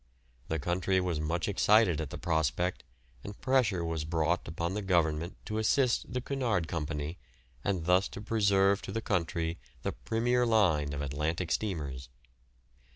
The 0.47 0.57
country 0.57 0.99
was 0.99 1.19
much 1.19 1.47
excited 1.47 2.01
at 2.01 2.09
the 2.09 2.17
prospect, 2.17 2.83
and 3.23 3.39
pressure 3.39 3.85
was 3.85 4.03
brought 4.03 4.47
upon 4.47 4.73
the 4.73 4.81
Government 4.81 5.37
to 5.45 5.59
assist 5.59 6.11
the 6.11 6.21
Cunard 6.21 6.67
Company, 6.67 7.19
and 7.63 7.85
thus 7.85 8.07
to 8.07 8.19
preserve 8.21 8.81
to 8.81 8.91
the 8.91 9.03
country 9.03 9.59
the 9.83 9.91
"premier" 9.91 10.43
line 10.43 10.93
of 10.93 11.03
Atlantic 11.03 11.51
steamers. 11.51 12.09